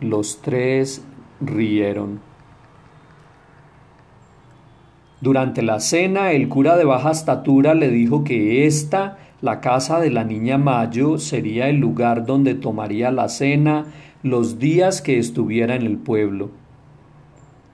Los 0.00 0.42
tres 0.42 1.02
rieron. 1.40 2.20
Durante 5.20 5.62
la 5.62 5.80
cena, 5.80 6.32
el 6.32 6.48
cura 6.48 6.76
de 6.76 6.84
baja 6.84 7.10
estatura 7.10 7.74
le 7.74 7.88
dijo 7.88 8.24
que 8.24 8.66
esta, 8.66 9.16
la 9.42 9.60
casa 9.60 10.00
de 10.00 10.10
la 10.10 10.24
niña 10.24 10.56
Mayo, 10.56 11.18
sería 11.18 11.68
el 11.68 11.76
lugar 11.76 12.24
donde 12.24 12.54
tomaría 12.54 13.10
la 13.10 13.28
cena 13.28 13.86
los 14.22 14.58
días 14.58 15.02
que 15.02 15.18
estuviera 15.18 15.74
en 15.74 15.82
el 15.82 15.98
pueblo. 15.98 16.50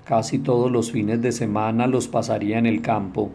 Casi 0.04 0.38
todos 0.38 0.70
los 0.70 0.90
fines 0.90 1.22
de 1.22 1.30
semana 1.30 1.86
los 1.86 2.08
pasaría 2.08 2.58
en 2.58 2.66
el 2.66 2.82
campo. 2.82 3.30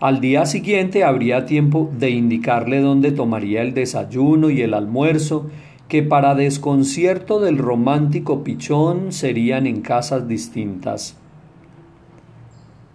Al 0.00 0.20
día 0.20 0.44
siguiente 0.44 1.04
habría 1.04 1.46
tiempo 1.46 1.90
de 1.98 2.10
indicarle 2.10 2.80
dónde 2.80 3.12
tomaría 3.12 3.62
el 3.62 3.72
desayuno 3.72 4.50
y 4.50 4.60
el 4.60 4.74
almuerzo, 4.74 5.46
que 5.88 6.02
para 6.02 6.34
desconcierto 6.34 7.40
del 7.40 7.56
romántico 7.56 8.44
pichón 8.44 9.12
serían 9.12 9.66
en 9.66 9.80
casas 9.80 10.28
distintas. 10.28 11.21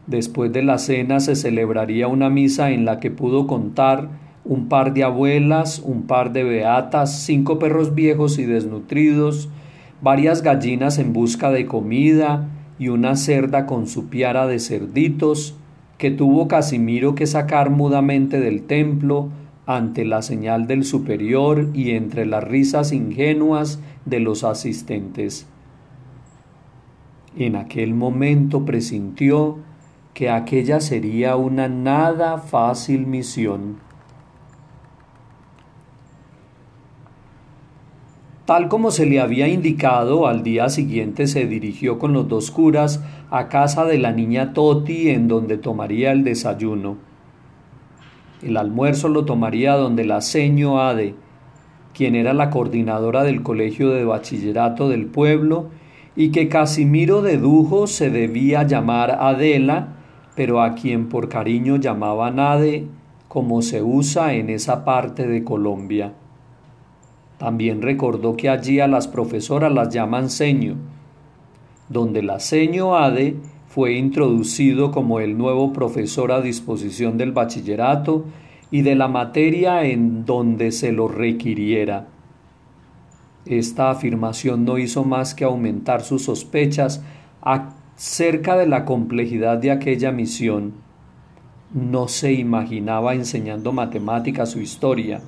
Después 0.08 0.54
de 0.54 0.64
la 0.64 0.78
cena 0.78 1.20
se 1.20 1.36
celebraría 1.36 2.08
una 2.08 2.30
misa 2.30 2.72
en 2.72 2.86
la 2.86 3.00
que 3.00 3.12
pudo 3.12 3.46
contar 3.46 4.10
un 4.46 4.70
par 4.70 4.94
de 4.94 5.04
abuelas, 5.04 5.80
un 5.80 6.04
par 6.04 6.32
de 6.32 6.46
beatas, 6.46 7.24
cinco 7.24 7.60
perros 7.60 7.94
viejos 7.94 8.40
y 8.40 8.46
desnutridos, 8.46 9.50
varias 10.02 10.42
gallinas 10.42 10.98
en 10.98 11.12
busca 11.12 11.52
de 11.52 11.66
comida 11.66 12.48
y 12.80 12.88
una 12.88 13.18
cerda 13.18 13.66
con 13.66 13.88
su 13.88 14.08
piara 14.08 14.48
de 14.48 14.60
cerditos, 14.60 15.56
que 15.98 16.12
tuvo 16.12 16.48
Casimiro 16.48 17.16
que 17.16 17.26
sacar 17.26 17.70
mudamente 17.70 18.40
del 18.40 18.62
templo 18.64 19.30
ante 19.66 20.06
la 20.06 20.22
señal 20.22 20.68
del 20.68 20.86
superior 20.86 21.68
y 21.74 21.92
entre 21.92 22.26
las 22.26 22.44
risas 22.44 22.94
ingenuas 22.94 23.82
de 24.06 24.22
los 24.22 24.46
asistentes. 24.46 25.48
En 27.36 27.56
aquel 27.56 27.94
momento 27.94 28.64
presintió 28.64 29.58
que 30.18 30.32
aquella 30.32 30.80
sería 30.80 31.36
una 31.36 31.68
nada 31.68 32.40
fácil 32.40 33.06
misión. 33.06 33.78
Tal 38.46 38.68
como 38.68 38.90
se 38.90 39.06
le 39.06 39.20
había 39.20 39.48
indicado, 39.48 40.26
al 40.26 40.42
día 40.42 40.70
siguiente 40.70 41.28
se 41.28 41.46
dirigió 41.46 42.00
con 42.00 42.14
los 42.14 42.28
dos 42.28 42.50
curas 42.50 43.04
a 43.30 43.48
casa 43.48 43.86
de 43.86 44.00
la 44.00 44.12
niña 44.12 44.54
Toti 44.54 45.12
en 45.12 45.28
donde 45.28 45.60
tomaría 45.60 46.12
el 46.14 46.24
desayuno. 46.24 46.98
El 48.42 48.58
almuerzo 48.58 49.10
lo 49.10 49.24
tomaría 49.24 49.76
donde 49.76 50.04
la 50.04 50.22
seño 50.22 50.82
Ade, 50.82 51.14
quien 51.94 52.16
era 52.16 52.34
la 52.34 52.50
coordinadora 52.50 53.22
del 53.22 53.44
colegio 53.44 53.92
de 53.92 54.04
bachillerato 54.04 54.90
del 54.90 55.06
pueblo 55.06 55.70
y 56.16 56.32
que 56.32 56.50
Casimiro 56.50 57.22
dedujo 57.22 57.86
se 57.86 58.10
debía 58.10 58.64
llamar 58.64 59.20
Adela 59.22 59.94
pero 60.38 60.62
a 60.62 60.76
quien 60.76 61.10
por 61.10 61.30
cariño 61.30 61.78
llamaba 61.78 62.30
Nade, 62.30 62.86
como 63.28 63.64
se 63.64 63.82
usa 63.82 64.36
en 64.36 64.52
esa 64.52 64.86
parte 64.86 65.28
de 65.28 65.44
Colombia. 65.44 66.14
También 67.40 67.82
recordó 67.82 68.38
que 68.38 68.48
allí 68.48 68.80
a 68.80 68.88
las 68.88 69.08
profesoras 69.08 69.72
las 69.72 69.90
llaman 69.90 70.30
seño, 70.30 70.76
donde 71.90 72.22
la 72.22 72.40
seño 72.40 72.96
Ade 72.96 73.36
fue 73.68 73.94
introducido 73.94 74.92
como 74.92 75.22
el 75.22 75.40
nuevo 75.40 75.74
profesor 75.74 76.32
a 76.32 76.40
disposición 76.40 77.18
del 77.18 77.32
bachillerato 77.32 78.26
y 78.70 78.84
de 78.84 78.94
la 78.94 79.08
materia 79.08 79.86
en 79.86 80.24
donde 80.24 80.72
se 80.72 80.92
lo 80.92 81.08
requiriera. 81.08 82.10
Esta 83.48 83.90
afirmación 83.90 84.66
no 84.66 84.78
hizo 84.78 85.04
más 85.04 85.34
que 85.34 85.46
aumentar 85.46 86.04
sus 86.04 86.26
sospechas 86.26 87.02
Cerca 88.00 88.56
de 88.56 88.68
la 88.68 88.86
complejidad 88.86 89.58
de 89.58 89.72
aquella 89.72 90.12
misión, 90.12 90.74
no 91.74 92.08
se 92.08 92.32
imaginaba 92.32 93.16
enseñando 93.16 93.74
matemáticas 93.74 94.52
su 94.52 94.60
historia. 94.60 95.22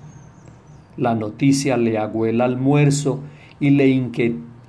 La 0.95 1.15
noticia 1.15 1.77
le 1.77 1.97
agüó 1.97 2.27
el 2.27 2.41
almuerzo 2.41 3.21
y 3.59 3.71
le 3.71 3.87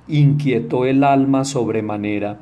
inquietó 0.07 0.85
el 0.85 1.03
alma 1.03 1.45
sobremanera. 1.45 2.39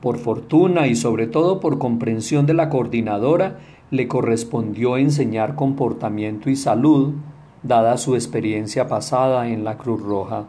Por 0.00 0.18
fortuna 0.18 0.88
y 0.88 0.96
sobre 0.96 1.28
todo 1.28 1.60
por 1.60 1.78
comprensión 1.78 2.44
de 2.44 2.54
la 2.54 2.68
coordinadora, 2.68 3.60
le 3.92 4.08
correspondió 4.08 4.96
enseñar 4.96 5.54
comportamiento 5.54 6.50
y 6.50 6.56
salud, 6.56 7.14
dada 7.62 7.98
su 7.98 8.16
experiencia 8.16 8.88
pasada 8.88 9.46
en 9.46 9.62
la 9.62 9.78
Cruz 9.78 10.02
Roja. 10.02 10.46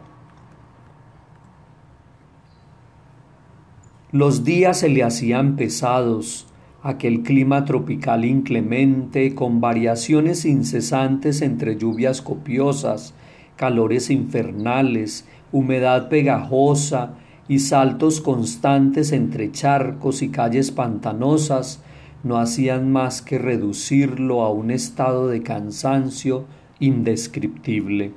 Los 4.10 4.42
días 4.42 4.78
se 4.78 4.88
le 4.88 5.02
hacían 5.02 5.56
pesados, 5.56 6.46
aquel 6.82 7.22
clima 7.22 7.66
tropical 7.66 8.24
inclemente, 8.24 9.34
con 9.34 9.60
variaciones 9.60 10.46
incesantes 10.46 11.42
entre 11.42 11.76
lluvias 11.76 12.22
copiosas, 12.22 13.12
calores 13.56 14.08
infernales, 14.08 15.28
humedad 15.52 16.08
pegajosa 16.08 17.16
y 17.48 17.58
saltos 17.58 18.22
constantes 18.22 19.12
entre 19.12 19.52
charcos 19.52 20.22
y 20.22 20.30
calles 20.30 20.70
pantanosas, 20.70 21.82
no 22.24 22.38
hacían 22.38 22.90
más 22.90 23.20
que 23.20 23.38
reducirlo 23.38 24.40
a 24.40 24.50
un 24.50 24.70
estado 24.70 25.28
de 25.28 25.42
cansancio 25.42 26.46
indescriptible. 26.80 28.14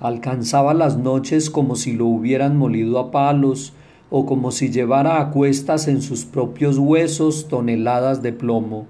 Alcanzaba 0.00 0.72
las 0.72 0.96
noches 0.96 1.50
como 1.50 1.76
si 1.76 1.92
lo 1.92 2.06
hubieran 2.06 2.56
molido 2.56 2.98
a 2.98 3.10
palos, 3.10 3.74
o 4.10 4.24
como 4.26 4.50
si 4.50 4.70
llevara 4.70 5.20
a 5.20 5.30
cuestas 5.30 5.88
en 5.88 6.00
sus 6.02 6.24
propios 6.24 6.78
huesos 6.78 7.48
toneladas 7.48 8.22
de 8.22 8.32
plomo. 8.32 8.86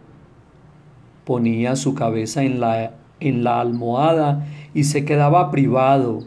Ponía 1.24 1.76
su 1.76 1.94
cabeza 1.94 2.42
en 2.42 2.60
la, 2.60 2.94
en 3.20 3.44
la 3.44 3.60
almohada 3.60 4.46
y 4.74 4.84
se 4.84 5.04
quedaba 5.04 5.50
privado, 5.50 6.20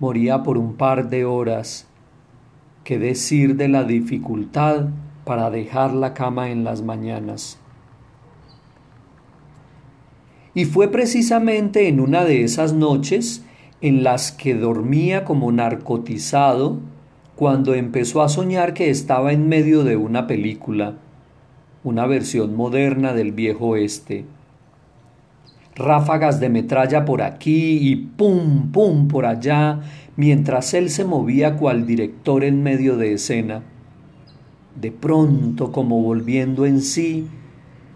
moría 0.00 0.42
por 0.42 0.58
un 0.58 0.74
par 0.74 1.08
de 1.08 1.24
horas. 1.24 1.86
¿Qué 2.82 2.98
decir 2.98 3.56
de 3.56 3.68
la 3.68 3.84
dificultad 3.84 4.88
para 5.24 5.50
dejar 5.50 5.94
la 5.94 6.12
cama 6.12 6.50
en 6.50 6.64
las 6.64 6.82
mañanas? 6.82 7.58
Y 10.54 10.66
fue 10.66 10.88
precisamente 10.88 11.88
en 11.88 11.98
una 12.00 12.24
de 12.24 12.42
esas 12.42 12.74
noches 12.74 13.44
en 13.80 14.04
las 14.04 14.32
que 14.32 14.54
dormía 14.54 15.24
como 15.24 15.50
narcotizado 15.50 16.78
cuando 17.36 17.74
empezó 17.74 18.22
a 18.22 18.28
soñar 18.28 18.74
que 18.74 18.90
estaba 18.90 19.32
en 19.32 19.48
medio 19.48 19.82
de 19.82 19.96
una 19.96 20.26
película, 20.26 20.94
una 21.82 22.06
versión 22.06 22.56
moderna 22.56 23.12
del 23.12 23.32
viejo 23.32 23.68
oeste. 23.68 24.24
ráfagas 25.76 26.38
de 26.38 26.48
metralla 26.48 27.04
por 27.04 27.20
aquí 27.20 27.78
y 27.80 27.96
pum, 27.96 28.70
pum 28.70 29.08
por 29.08 29.26
allá, 29.26 29.80
mientras 30.16 30.72
él 30.72 30.88
se 30.88 31.04
movía 31.04 31.56
cual 31.56 31.84
director 31.84 32.44
en 32.44 32.62
medio 32.62 32.96
de 32.96 33.14
escena. 33.14 33.62
De 34.80 34.92
pronto, 34.92 35.72
como 35.72 36.00
volviendo 36.00 36.64
en 36.64 36.80
sí, 36.80 37.26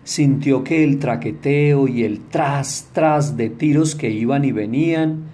sintió 0.02 0.64
que 0.64 0.83
el 0.83 0.99
traqueteo 0.99 1.87
y 1.87 2.02
el 2.02 2.21
tras 2.21 2.88
tras 2.92 3.37
de 3.37 3.49
tiros 3.49 3.95
que 3.95 4.11
iban 4.11 4.45
y 4.45 4.50
venían 4.50 5.26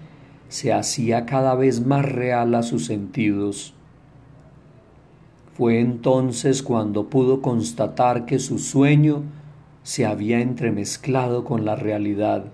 se 0.49 0.73
hacía 0.73 1.25
cada 1.25 1.55
vez 1.55 1.87
más 1.87 2.05
real 2.05 2.55
a 2.55 2.63
sus 2.63 2.85
sentidos. 2.85 3.75
Fue 5.55 5.79
entonces 5.79 6.65
cuando 6.65 7.09
pudo 7.09 7.41
constatar 7.41 8.27
que 8.27 8.41
su 8.41 8.59
sueño 8.59 9.23
se 9.85 10.05
había 10.05 10.41
entremezclado 10.41 11.45
con 11.45 11.65
la 11.65 11.77
realidad. 11.77 12.47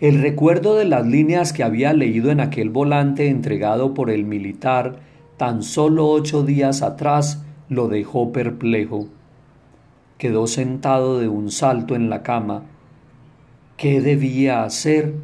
El 0.00 0.20
recuerdo 0.20 0.74
de 0.74 0.84
las 0.84 1.06
líneas 1.06 1.52
que 1.52 1.62
había 1.62 1.92
leído 1.92 2.32
en 2.32 2.40
aquel 2.40 2.70
volante 2.70 3.28
entregado 3.28 3.94
por 3.94 4.10
el 4.10 4.24
militar 4.24 4.98
tan 5.36 5.62
solo 5.62 6.08
ocho 6.08 6.42
días 6.42 6.82
atrás 6.82 7.44
lo 7.68 7.86
dejó 7.86 8.32
perplejo. 8.32 9.06
Quedó 10.18 10.48
sentado 10.48 11.20
de 11.20 11.28
un 11.28 11.52
salto 11.52 11.94
en 11.94 12.10
la 12.10 12.24
cama. 12.24 12.64
¿Qué 13.76 14.00
debía 14.00 14.64
hacer? 14.64 15.14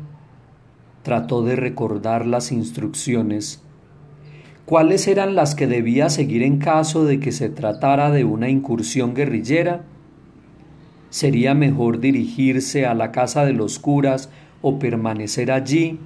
Trató 1.03 1.43
de 1.43 1.57
recordar 1.57 2.25
las 2.25 2.53
instrucciones. 2.53 3.64
¿Cuáles 4.67 5.09
eran 5.09 5.35
las 5.35 5.55
que 5.55 5.67
debía 5.67 6.09
seguir 6.09 6.43
en 6.43 6.59
caso 6.59 7.05
de 7.05 7.21
que 7.21 7.33
se 7.33 7.49
tratara 7.49 8.11
de 8.11 8.25
una 8.25 8.49
incursión 8.49 9.15
guerrillera? 9.15 9.85
sería 11.15 11.55
mejor 11.55 12.01
dirigirse 12.01 12.87
a 12.87 12.93
la 12.93 13.13
casa 13.13 13.45
de 13.45 13.53
los 13.53 13.79
curas 13.79 14.31
o 14.63 14.81
permanecer 14.81 15.53
allí. 15.53 16.01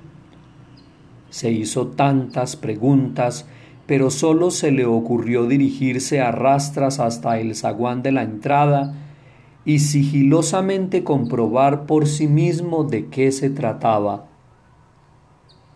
Se 1.31 1.51
hizo 1.51 1.87
tantas 1.87 2.57
preguntas, 2.57 3.47
pero 3.87 4.11
solo 4.11 4.51
se 4.51 4.71
le 4.71 4.85
ocurrió 4.85 5.47
dirigirse 5.47 6.21
a 6.21 6.31
rastras 6.31 7.01
hasta 7.01 7.41
el 7.41 7.55
zaguán 7.55 8.03
de 8.03 8.13
la 8.13 8.23
entrada 8.23 8.97
y 9.65 9.79
sigilosamente 9.79 11.05
comprobar 11.05 11.87
por 11.87 12.07
sí 12.07 12.27
mismo 12.27 12.85
de 12.85 13.07
qué 13.07 13.33
se 13.33 13.49
trataba. 13.49 14.27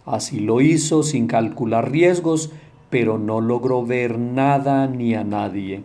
Así 0.05 0.41
lo 0.41 0.61
hizo 0.61 1.03
sin 1.05 1.27
calcular 1.27 1.91
riesgos, 1.91 2.53
pero 2.93 3.17
no 3.17 3.41
logró 3.41 3.85
ver 3.87 4.19
nada 4.19 4.87
ni 4.87 5.15
a 5.15 5.25
nadie. 5.25 5.83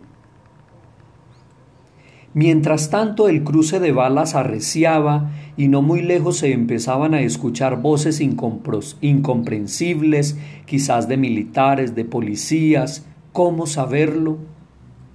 Mientras 2.34 2.90
tanto 2.90 3.30
el 3.30 3.44
cruce 3.44 3.80
de 3.80 3.92
balas 3.92 4.34
arreciaba 4.34 5.30
y 5.56 5.68
no 5.68 5.80
muy 5.80 6.02
lejos 6.02 6.36
se 6.36 6.52
empezaban 6.52 7.14
a 7.14 7.22
escuchar 7.22 7.80
voces 7.80 8.20
incomprensibles, 8.20 10.36
quizás 10.66 11.08
de 11.08 11.16
militares, 11.16 11.94
de 11.94 12.04
policías. 12.04 13.06
¿Cómo 13.32 13.66
saberlo? 13.66 14.36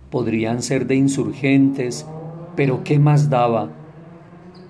Podrían 0.09 0.63
ser 0.63 0.88
de 0.88 0.95
insurgentes, 0.95 2.07
pero 2.55 2.83
¿qué 2.83 2.97
más 2.97 3.29
daba? 3.29 3.69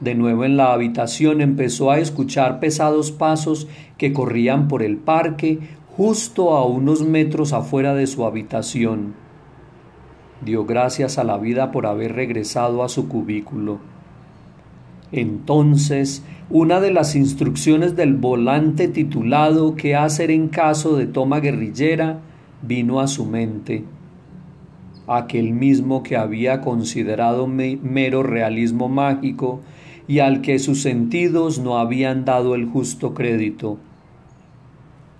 De 0.02 0.14
nuevo 0.14 0.44
en 0.44 0.58
la 0.58 0.74
habitación 0.74 1.40
empezó 1.40 1.90
a 1.90 2.00
escuchar 2.00 2.60
pesados 2.60 3.14
pasos 3.14 3.70
que 3.98 4.12
corrían 4.12 4.68
por 4.68 4.84
el 4.84 4.98
parque 4.98 5.60
justo 5.96 6.56
a 6.56 6.66
unos 6.66 7.04
metros 7.04 7.54
afuera 7.54 7.94
de 7.94 8.08
su 8.08 8.26
habitación 8.26 9.14
dio 10.44 10.66
gracias 10.66 11.18
a 11.18 11.24
la 11.24 11.38
vida 11.38 11.72
por 11.72 11.86
haber 11.86 12.14
regresado 12.14 12.84
a 12.84 12.90
su 12.90 13.08
cubículo. 13.08 13.80
Entonces, 15.12 16.24
una 16.50 16.82
de 16.82 16.92
las 16.92 17.16
instrucciones 17.16 17.96
del 17.96 18.16
volante 18.16 18.88
titulado 18.88 19.76
¿Qué 19.76 19.96
hacer 19.96 20.32
en 20.32 20.50
caso 20.50 20.98
de 20.98 21.06
toma 21.06 21.40
guerrillera? 21.40 22.20
vino 22.64 23.00
a 23.00 23.08
su 23.08 23.26
mente. 23.26 23.84
Aquel 25.06 25.54
mismo 25.54 26.02
que 26.02 26.18
había 26.18 26.62
considerado 26.62 27.46
mero 27.46 28.24
realismo 28.24 28.90
mágico 28.90 29.60
y 30.08 30.20
al 30.20 30.42
que 30.42 30.60
sus 30.60 30.82
sentidos 30.82 31.60
no 31.60 31.78
habían 31.78 32.26
dado 32.26 32.56
el 32.56 32.66
justo 32.66 33.14
crédito. 33.14 33.78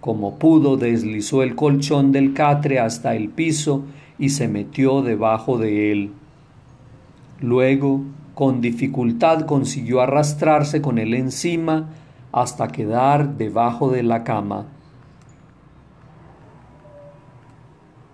Como 0.04 0.38
pudo, 0.38 0.76
deslizó 0.76 1.44
el 1.44 1.56
colchón 1.56 2.12
del 2.12 2.34
catre 2.34 2.78
hasta 2.78 3.16
el 3.16 3.30
piso 3.30 3.86
y 4.20 4.32
se 4.32 4.50
metió 4.50 5.02
debajo 5.02 5.58
de 5.58 5.94
él. 5.94 6.12
Luego, 7.40 8.02
con 8.36 8.60
dificultad 8.60 9.46
consiguió 9.46 10.02
arrastrarse 10.02 10.82
con 10.82 10.98
él 10.98 11.14
encima 11.14 11.88
hasta 12.34 12.68
quedar 12.68 13.38
debajo 13.38 13.92
de 13.92 14.04
la 14.04 14.26
cama. 14.26 14.66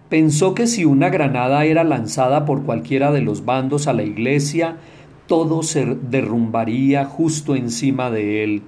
Pensó 0.10 0.54
que 0.54 0.68
si 0.68 0.86
una 0.86 1.10
granada 1.10 1.66
era 1.66 1.84
lanzada 1.84 2.46
por 2.46 2.66
cualquiera 2.66 3.12
de 3.12 3.22
los 3.22 3.46
bandos 3.46 3.88
a 3.88 3.94
la 3.94 4.04
iglesia, 4.04 4.78
todo 5.26 5.64
se 5.64 5.86
derrumbaría 5.86 7.06
justo 7.06 7.56
encima 7.56 8.12
de 8.12 8.44
él. 8.44 8.62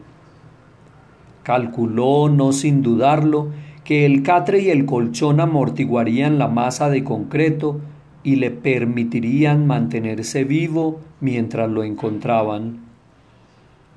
Calculó, 1.43 2.29
no 2.29 2.51
sin 2.51 2.81
dudarlo, 2.81 3.49
que 3.83 4.05
el 4.05 4.23
catre 4.23 4.61
y 4.61 4.69
el 4.69 4.85
colchón 4.85 5.39
amortiguarían 5.39 6.37
la 6.37 6.47
masa 6.47 6.89
de 6.89 7.03
concreto 7.03 7.79
y 8.23 8.35
le 8.35 8.51
permitirían 8.51 9.65
mantenerse 9.65 10.43
vivo 10.43 10.99
mientras 11.19 11.69
lo 11.69 11.83
encontraban. 11.83 12.79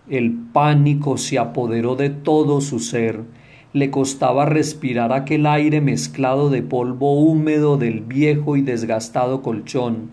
El 0.09 0.33
pánico 0.33 1.17
se 1.17 1.39
apoderó 1.39 1.97
de 1.97 2.11
todo 2.11 2.61
su 2.61 2.79
ser, 2.79 3.23
le 3.73 3.91
costaba 3.91 4.47
respirar 4.47 5.13
aquel 5.13 5.47
aire 5.47 5.81
mezclado 5.81 6.49
de 6.49 6.63
polvo 6.63 7.19
húmedo 7.21 7.77
del 7.77 8.01
viejo 8.01 8.57
y 8.57 8.63
desgastado 8.63 9.43
colchón. 9.43 10.11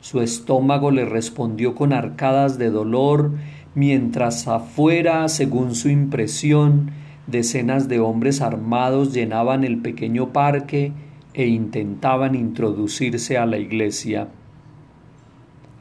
Su 0.00 0.20
estómago 0.20 0.90
le 0.90 1.04
respondió 1.04 1.76
con 1.76 1.92
arcadas 1.92 2.58
de 2.58 2.70
dolor, 2.70 3.30
mientras 3.74 4.48
afuera, 4.48 5.28
según 5.28 5.74
su 5.74 5.88
impresión, 5.88 6.90
Decenas 7.26 7.88
de 7.88 8.00
hombres 8.00 8.40
armados 8.40 9.14
llenaban 9.14 9.62
el 9.62 9.78
pequeño 9.78 10.32
parque 10.32 10.92
e 11.34 11.46
intentaban 11.46 12.34
introducirse 12.34 13.38
a 13.38 13.46
la 13.46 13.58
iglesia. 13.58 14.28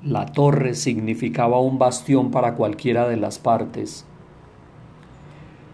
La 0.03 0.27
torre 0.27 0.75
significaba 0.75 1.59
un 1.59 1.79
bastión 1.79 2.29
para 2.29 2.53
cualquiera 2.53 3.07
de 3.07 3.17
las 3.17 3.39
partes. 3.39 4.05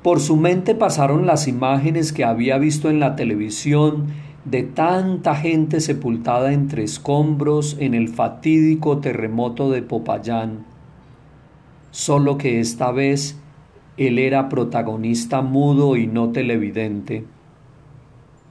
Por 0.03 0.21
su 0.21 0.37
mente 0.37 0.73
pasaron 0.73 1.25
las 1.25 1.49
imágenes 1.49 2.13
que 2.13 2.23
había 2.23 2.57
visto 2.57 2.89
en 2.89 3.01
la 3.01 3.17
televisión 3.17 4.07
de 4.45 4.63
tanta 4.63 5.35
gente 5.35 5.81
sepultada 5.81 6.53
entre 6.53 6.83
escombros 6.83 7.75
en 7.79 7.93
el 7.93 8.07
fatídico 8.07 8.99
terremoto 8.99 9.69
de 9.69 9.81
Popayán. 9.81 10.76
Solo 11.97 12.37
que 12.37 12.59
esta 12.59 12.91
vez 12.91 13.39
él 13.97 14.19
era 14.19 14.49
protagonista 14.49 15.41
mudo 15.41 15.97
y 15.97 16.05
no 16.05 16.29
televidente. 16.29 17.25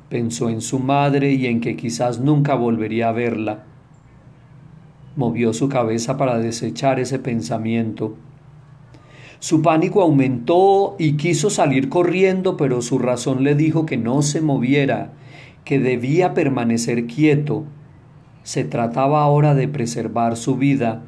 Pensó 0.09 0.51
en 0.51 0.61
su 0.61 0.81
madre 0.81 1.33
y 1.35 1.47
en 1.47 1.61
que 1.61 1.77
quizás 1.77 2.19
nunca 2.19 2.57
volvería 2.57 3.09
a 3.09 3.13
verla. 3.13 3.63
Movió 5.15 5.53
su 5.53 5.69
cabeza 5.69 6.17
para 6.17 6.41
desechar 6.41 6.99
ese 6.99 7.21
pensamiento. 7.21 8.17
Su 9.39 9.63
pánico 9.63 10.03
aumentó 10.03 10.97
y 10.99 11.13
quiso 11.13 11.49
salir 11.49 11.89
corriendo, 11.89 12.57
pero 12.57 12.83
su 12.83 12.99
razón 12.99 13.45
le 13.45 13.55
dijo 13.55 13.87
que 13.87 13.97
no 13.97 14.23
se 14.23 14.41
moviera, 14.41 15.13
que 15.65 15.79
debía 15.79 16.35
permanecer 16.35 17.07
quieto. 17.07 17.63
Se 18.43 18.65
trataba 18.65 19.23
ahora 19.23 19.55
de 19.55 19.69
preservar 19.69 20.37
su 20.37 20.57
vida, 20.57 21.05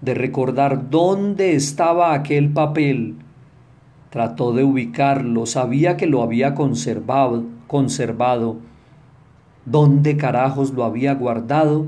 de 0.00 0.14
recordar 0.14 0.90
dónde 0.90 1.54
estaba 1.54 2.14
aquel 2.14 2.50
papel, 2.50 3.16
Trató 4.16 4.52
de 4.52 4.64
ubicarlo, 4.64 5.44
sabía 5.44 5.98
que 5.98 6.06
lo 6.06 6.22
había 6.22 6.54
conservado, 6.54 7.44
conservado. 7.66 8.56
¿Dónde 9.66 10.16
carajos 10.16 10.72
lo 10.72 10.84
había 10.84 11.12
guardado? 11.14 11.86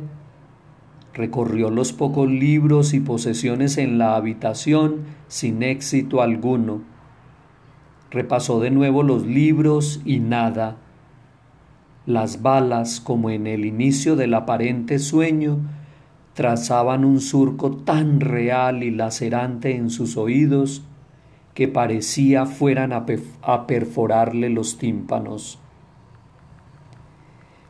Recorrió 1.15 1.71
los 1.71 1.95
pocos 1.95 2.29
libros 2.29 2.93
y 2.93 3.01
posesiones 3.01 3.79
en 3.79 3.97
la 3.97 4.15
habitación 4.15 5.05
sin 5.29 5.63
éxito 5.63 6.21
alguno. 6.21 6.83
Repasó 8.11 8.61
de 8.61 8.73
nuevo 8.73 9.03
los 9.03 9.25
libros 9.25 10.03
y 10.05 10.19
nada. 10.21 10.77
Las 12.05 12.43
balas, 12.43 13.01
como 13.01 13.31
en 13.31 13.47
el 13.47 13.65
inicio 13.65 14.17
del 14.17 14.35
aparente 14.35 14.99
sueño, 14.99 15.61
trazaban 16.39 17.05
un 17.05 17.21
surco 17.21 17.73
tan 17.79 18.21
real 18.21 18.85
y 18.85 18.93
lacerante 18.93 19.75
en 19.75 19.91
sus 19.91 20.17
oídos 20.17 20.85
que 21.53 21.67
parecía 21.67 22.47
fueran 22.47 22.93
a, 22.93 23.67
perforarle 23.67 24.49
los 24.49 24.79
tímpanos. 24.79 25.59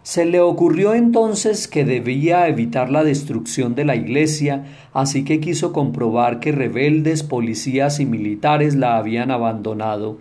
Se 0.03 0.27
le 0.27 0.41
ocurrió 0.41 0.93
entonces 0.93 1.67
que 1.67 1.87
debía 1.87 2.47
evitar 2.47 2.91
la 2.91 3.05
destrucción 3.05 3.75
de 3.75 3.87
la 3.87 3.97
iglesia, 3.97 4.67
así 4.93 5.25
que 5.25 5.41
quiso 5.41 5.73
comprobar 5.73 6.39
que 6.39 6.53
rebeldes, 6.53 7.23
policías 7.23 8.01
y 8.01 8.05
militares 8.05 8.75
la 8.75 8.99
habían 8.99 9.31
abandonado. 9.31 10.19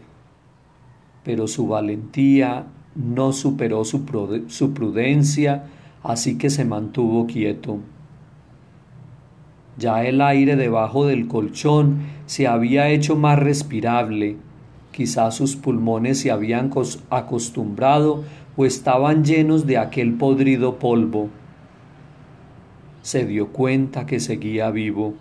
Pero 1.25 1.49
su 1.49 1.67
valentía 1.67 2.67
no 2.95 3.33
superó 3.33 3.83
su, 3.83 4.05
prudencia, 4.05 5.65
así 6.01 6.37
que 6.37 6.49
se 6.49 6.63
mantuvo 6.63 7.27
quieto. 7.27 7.79
Ya 9.77 10.03
el 10.03 10.21
aire 10.21 10.55
debajo 10.55 11.05
del 11.05 11.27
colchón 11.27 11.99
se 12.25 12.47
había 12.47 12.89
hecho 12.89 13.15
más 13.15 13.37
respirable, 13.37 14.37
quizás 14.91 15.35
sus 15.35 15.55
pulmones 15.55 16.19
se 16.19 16.31
habían 16.31 16.71
acostumbrado 17.11 18.23
o 18.55 18.65
estaban 18.65 19.23
llenos 19.23 19.67
de 19.67 19.77
aquel 19.77 20.15
podrido 20.15 20.79
polvo. 20.79 21.29
Se 23.03 23.25
dio 23.25 23.49
cuenta 23.49 24.07
que 24.07 24.19
seguía 24.19 24.71
vivo. 24.71 25.13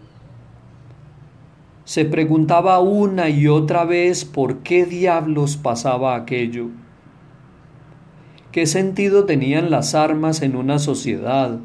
Se 1.85 2.07
preguntaba 2.07 2.81
una 2.81 3.29
y 3.29 3.47
otra 3.47 3.85
vez 3.85 4.25
por 4.25 4.59
qué 4.61 4.87
diablos 4.87 5.59
pasaba 5.59 6.17
aquello. 6.17 6.69
¿Qué 8.51 8.67
sentido 8.67 9.27
tenían 9.27 9.71
las 9.71 9.95
armas 9.95 10.41
en 10.41 10.57
una 10.57 10.79
sociedad? 10.79 11.61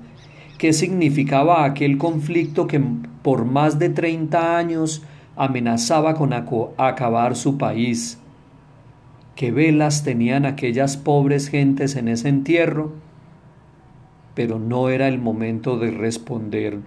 ¿Qué 0.61 0.73
significaba 0.73 1.65
aquel 1.65 1.97
conflicto 1.97 2.67
que 2.67 2.79
por 3.23 3.45
más 3.45 3.79
de 3.79 3.89
treinta 3.89 4.59
años 4.59 5.01
amenazaba 5.35 6.13
con 6.13 6.33
acabar 6.33 7.35
su 7.35 7.57
país? 7.57 8.19
qué 9.33 9.51
velas 9.51 10.03
tenían 10.03 10.45
aquellas 10.45 10.97
pobres 10.97 11.49
gentes 11.49 11.95
en 11.95 12.07
ese 12.09 12.29
entierro, 12.29 12.91
pero 14.35 14.59
no 14.59 14.89
era 14.89 15.07
el 15.07 15.17
momento 15.17 15.79
de 15.79 15.89
responder. 15.89 16.77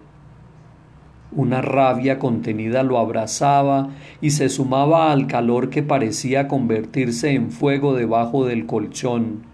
Una 1.32 1.60
rabia 1.60 2.20
contenida 2.20 2.84
lo 2.84 3.00
abrazaba 3.00 3.88
y 4.20 4.30
se 4.30 4.50
sumaba 4.50 5.10
al 5.10 5.26
calor 5.26 5.68
que 5.68 5.82
parecía 5.82 6.46
convertirse 6.46 7.32
en 7.32 7.50
fuego 7.50 7.92
debajo 7.92 8.46
del 8.46 8.66
colchón. 8.66 9.52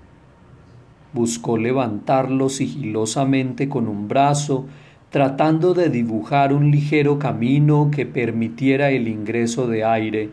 Buscó 1.12 1.58
levantarlo 1.58 2.48
sigilosamente 2.48 3.68
con 3.68 3.88
un 3.88 4.08
brazo, 4.08 4.66
tratando 5.10 5.74
de 5.74 5.90
dibujar 5.90 6.52
un 6.52 6.70
ligero 6.70 7.18
camino 7.18 7.90
que 7.90 8.06
permitiera 8.06 8.90
el 8.90 9.08
ingreso 9.08 9.66
de 9.66 9.84
aire 9.84 10.30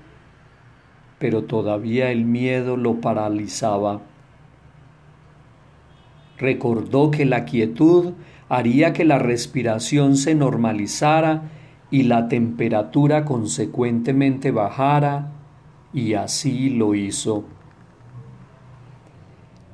pero 1.19 1.43
todavía 1.43 2.11
el 2.11 2.25
miedo 2.25 2.77
lo 2.77 3.01
paralizaba. 3.01 4.01
Recordó 6.37 7.09
que 7.09 7.25
la 7.25 7.45
quietud 7.45 8.13
haría 8.49 8.93
que 8.93 9.03
la 9.03 9.17
respiración 9.17 10.15
se 10.15 10.35
normalizara 10.35 11.49
y 11.89 12.03
la 12.03 12.27
temperatura 12.27 13.25
consecuentemente 13.25 14.51
bajara, 14.51 15.31
y 15.93 16.13
así 16.13 16.69
lo 16.69 16.93
hizo. 16.93 17.45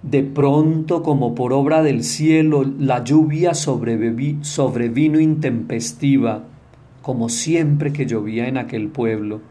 De 0.03 0.21
pronto, 0.21 1.01
como 1.01 1.33
por 1.33 1.53
obra 1.53 1.81
del 1.81 2.03
cielo, 2.03 2.63
la 2.77 3.03
lluvia 3.03 3.53
sobrevino 3.53 5.19
intempestiva, 5.19 6.43
como 7.01 7.29
siempre 7.29 7.91
que 7.91 8.05
llovía 8.05 8.47
en 8.47 8.57
aquel 8.57 8.89
pueblo 8.89 9.41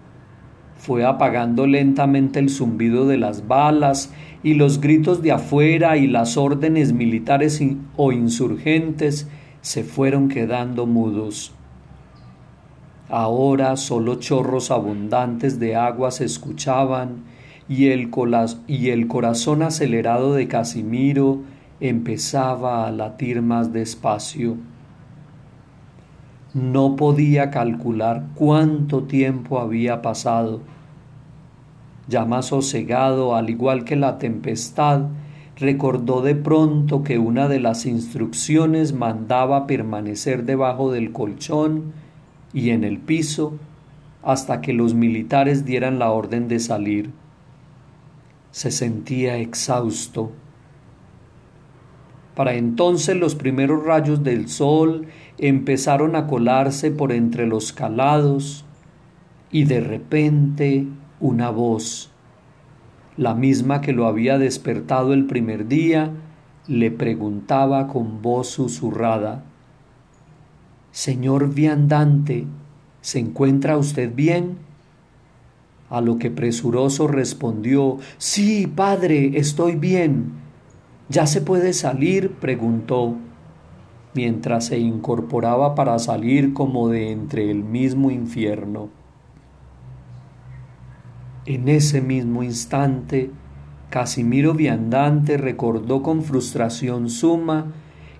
fue 0.82 1.04
apagando 1.04 1.68
lentamente 1.68 2.40
el 2.40 2.50
zumbido 2.50 3.06
de 3.06 3.16
las 3.16 3.46
balas 3.46 4.12
y 4.42 4.54
los 4.54 4.80
gritos 4.80 5.22
de 5.22 5.30
afuera 5.30 5.96
y 5.96 6.08
las 6.08 6.36
órdenes 6.36 6.92
militares 6.92 7.62
o 7.96 8.10
insurgentes 8.10 9.28
se 9.60 9.84
fueron 9.84 10.28
quedando 10.28 10.86
mudos. 10.86 11.52
Ahora 13.08 13.76
solo 13.76 14.16
chorros 14.16 14.72
abundantes 14.72 15.60
de 15.60 15.76
agua 15.76 16.10
se 16.10 16.24
escuchaban 16.24 17.26
y 17.68 17.88
el, 17.88 18.10
y 18.66 18.90
el 18.90 19.06
corazón 19.06 19.62
acelerado 19.62 20.34
de 20.34 20.48
Casimiro 20.48 21.40
empezaba 21.80 22.86
a 22.86 22.92
latir 22.92 23.42
más 23.42 23.72
despacio. 23.72 24.56
No 26.54 26.96
podía 26.96 27.50
calcular 27.50 28.24
cuánto 28.34 29.04
tiempo 29.04 29.58
había 29.58 30.02
pasado. 30.02 30.60
Ya 32.08 32.24
más 32.24 32.46
sosegado, 32.46 33.34
al 33.34 33.48
igual 33.48 33.84
que 33.84 33.96
la 33.96 34.18
tempestad, 34.18 35.06
recordó 35.56 36.22
de 36.22 36.34
pronto 36.34 37.02
que 37.02 37.18
una 37.18 37.48
de 37.48 37.60
las 37.60 37.86
instrucciones 37.86 38.92
mandaba 38.92 39.66
permanecer 39.66 40.44
debajo 40.44 40.92
del 40.92 41.12
colchón 41.12 41.92
y 42.52 42.70
en 42.70 42.84
el 42.84 42.98
piso 42.98 43.54
hasta 44.22 44.60
que 44.60 44.72
los 44.72 44.94
militares 44.94 45.64
dieran 45.64 45.98
la 45.98 46.10
orden 46.10 46.48
de 46.48 46.60
salir. 46.60 47.21
Se 48.52 48.70
sentía 48.70 49.38
exhausto 49.38 50.32
para 52.34 52.54
entonces 52.54 53.16
los 53.16 53.34
primeros 53.34 53.84
rayos 53.84 54.22
del 54.24 54.48
sol 54.48 55.06
empezaron 55.38 56.16
a 56.16 56.26
colarse 56.26 56.90
por 56.90 57.12
entre 57.12 57.46
los 57.46 57.72
calados 57.72 58.64
y 59.50 59.64
de 59.64 59.80
repente 59.80 60.86
una 61.20 61.50
voz, 61.50 62.10
la 63.18 63.34
misma 63.34 63.82
que 63.82 63.92
lo 63.92 64.06
había 64.06 64.38
despertado 64.38 65.12
el 65.12 65.26
primer 65.26 65.68
día, 65.68 66.10
le 66.66 66.90
preguntaba 66.90 67.86
con 67.86 68.22
voz 68.22 68.48
susurrada, 68.48 69.44
Señor 70.90 71.52
viandante, 71.52 72.46
¿se 73.02 73.18
encuentra 73.18 73.76
usted 73.76 74.14
bien? 74.14 74.56
A 75.92 76.00
lo 76.00 76.16
que 76.18 76.30
presuroso 76.30 77.06
respondió, 77.06 77.98
Sí, 78.16 78.66
padre, 78.66 79.38
estoy 79.38 79.76
bien 79.76 80.42
¿Ya 81.12 81.26
se 81.26 81.42
puede 81.42 81.74
salir? 81.74 82.30
preguntó, 82.40 83.16
mientras 84.14 84.64
se 84.68 84.78
incorporaba 84.78 85.74
para 85.74 85.98
salir 85.98 86.54
como 86.54 86.88
de 86.88 87.10
entre 87.10 87.50
el 87.50 87.64
mismo 87.64 88.10
infierno. 88.10 88.88
En 91.44 91.68
ese 91.68 92.00
mismo 92.00 92.42
instante, 92.42 93.30
Casimiro 93.90 94.54
Viandante 94.54 95.36
recordó 95.36 96.02
con 96.02 96.22
frustración 96.22 97.10
suma 97.10 97.66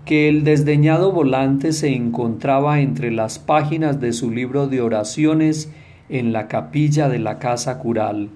que 0.04 0.28
el 0.28 0.44
desdeñado 0.44 1.12
volante 1.12 1.72
se 1.72 1.94
encontraba 1.94 2.80
entre 2.80 3.11
las 3.11 3.38
páginas 3.38 4.00
de 4.00 4.12
su 4.12 4.30
libro 4.30 4.66
de 4.66 4.82
oraciones 4.82 5.72
en 6.12 6.35
la 6.35 6.46
capilla 6.46 7.09
de 7.09 7.18
la 7.18 7.38
casa 7.38 7.79
cural. 7.79 8.29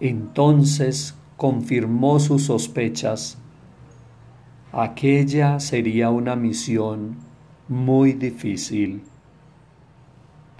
Entonces 0.00 1.14
confirmó 1.36 2.18
sus 2.20 2.44
sospechas. 2.44 3.36
Aquella 4.72 5.60
sería 5.60 6.08
una 6.08 6.36
misión 6.36 7.18
muy 7.68 8.14
difícil. 8.14 9.02